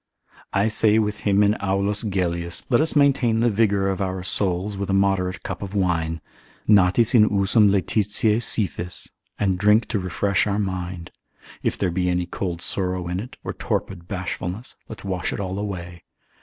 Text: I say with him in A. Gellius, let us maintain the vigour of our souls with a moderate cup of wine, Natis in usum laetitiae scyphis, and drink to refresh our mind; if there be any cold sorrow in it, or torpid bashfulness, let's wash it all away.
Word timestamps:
I 0.51 0.67
say 0.67 0.97
with 0.97 1.19
him 1.29 1.43
in 1.43 1.53
A. 1.59 1.77
Gellius, 2.09 2.65
let 2.71 2.81
us 2.81 2.95
maintain 2.95 3.39
the 3.39 3.51
vigour 3.51 3.87
of 3.89 4.01
our 4.01 4.23
souls 4.23 4.75
with 4.75 4.89
a 4.89 4.95
moderate 4.95 5.43
cup 5.43 5.61
of 5.61 5.75
wine, 5.75 6.21
Natis 6.67 7.13
in 7.13 7.29
usum 7.29 7.69
laetitiae 7.69 8.37
scyphis, 8.41 9.11
and 9.37 9.59
drink 9.59 9.87
to 9.89 9.99
refresh 9.99 10.47
our 10.47 10.57
mind; 10.57 11.11
if 11.61 11.77
there 11.77 11.91
be 11.91 12.09
any 12.09 12.25
cold 12.25 12.63
sorrow 12.63 13.07
in 13.07 13.19
it, 13.19 13.35
or 13.43 13.53
torpid 13.53 14.07
bashfulness, 14.07 14.75
let's 14.89 15.03
wash 15.05 15.31
it 15.31 15.39
all 15.39 15.59
away. 15.59 16.01